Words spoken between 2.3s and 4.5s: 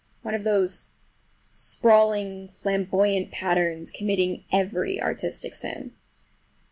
flamboyant patterns committing